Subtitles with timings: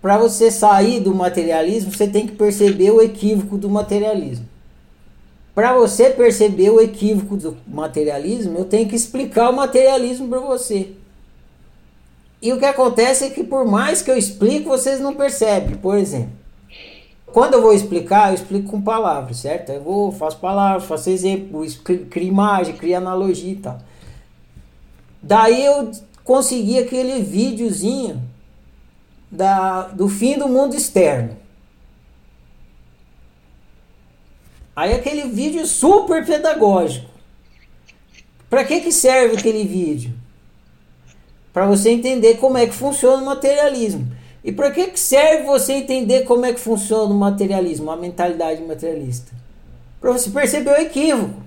[0.00, 4.48] para você sair do materialismo, você tem que perceber o equívoco do materialismo.
[5.54, 10.92] Para você perceber o equívoco do materialismo, eu tenho que explicar o materialismo para você.
[12.40, 15.76] E o que acontece é que por mais que eu explique, vocês não percebem.
[15.76, 16.32] Por exemplo,
[17.26, 19.70] quando eu vou explicar, eu explico com palavras, certo?
[19.70, 23.78] Eu vou, faço palavras, faço exemplo, crio imagem, crio analogia e tal.
[25.22, 25.90] Daí eu
[26.24, 28.29] consegui aquele videozinho
[29.30, 31.36] da, do fim do mundo externo.
[34.74, 37.10] Aí aquele vídeo super pedagógico.
[38.48, 40.12] Para que, que serve aquele vídeo?
[41.52, 44.10] Para você entender como é que funciona o materialismo.
[44.42, 48.62] E para que, que serve você entender como é que funciona o materialismo, a mentalidade
[48.62, 49.32] materialista?
[50.00, 51.42] Para você perceber o equívoco.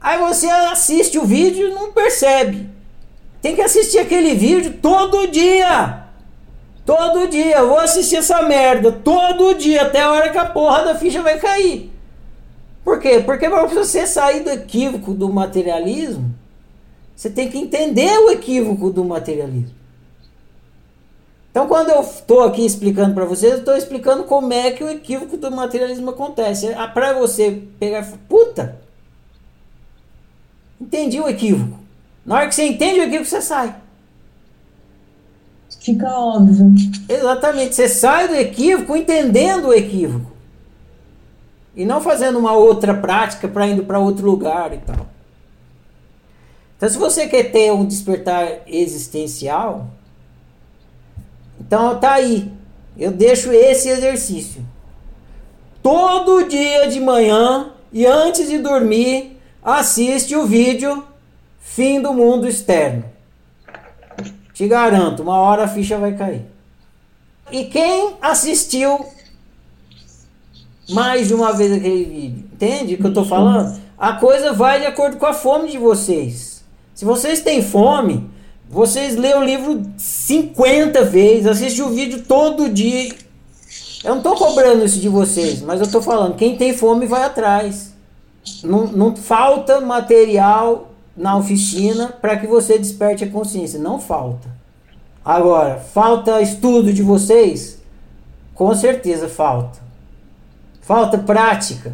[0.00, 2.68] Aí você assiste o vídeo e não percebe.
[3.42, 6.04] Tem que assistir aquele vídeo todo dia.
[6.86, 7.58] Todo dia.
[7.58, 11.20] Eu vou assistir essa merda todo dia, até a hora que a porra da ficha
[11.20, 11.92] vai cair.
[12.84, 13.20] Por quê?
[13.24, 16.32] Porque para você sair do equívoco do materialismo,
[17.14, 19.82] você tem que entender o equívoco do materialismo.
[21.50, 24.88] Então, quando eu estou aqui explicando para vocês, eu estou explicando como é que o
[24.88, 26.68] equívoco do materialismo acontece.
[26.68, 28.80] É, para você pegar, puta,
[30.80, 31.81] entendi o equívoco.
[32.24, 33.74] Na hora que você entende o equívoco, você sai.
[35.80, 36.72] Fica óbvio.
[37.08, 40.30] Exatamente, você sai do equívoco entendendo o equívoco.
[41.74, 45.06] E não fazendo uma outra prática para indo para outro lugar e tal.
[46.76, 49.88] Então, se você quer ter um despertar existencial,
[51.60, 52.52] então tá aí.
[52.96, 54.64] Eu deixo esse exercício.
[55.82, 61.04] Todo dia de manhã e antes de dormir, assiste o vídeo
[61.62, 63.04] Fim do Mundo Externo.
[64.52, 66.44] Te garanto, uma hora a ficha vai cair.
[67.50, 69.06] E quem assistiu
[70.90, 73.80] mais de uma vez aquele vídeo, entende o que eu estou falando?
[73.98, 76.62] A coisa vai de acordo com a fome de vocês.
[76.94, 78.28] Se vocês têm fome,
[78.68, 83.14] vocês lêem o livro 50 vezes, assistem o vídeo todo dia.
[84.04, 87.22] Eu não estou cobrando isso de vocês, mas eu estou falando, quem tem fome vai
[87.22, 87.94] atrás.
[88.64, 93.78] Não, não falta material na oficina para que você desperte a consciência.
[93.78, 94.48] Não falta.
[95.24, 97.80] Agora, falta estudo de vocês?
[98.54, 99.80] Com certeza falta.
[100.80, 101.92] Falta prática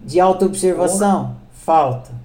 [0.00, 1.36] de autoobservação?
[1.52, 2.23] Falta.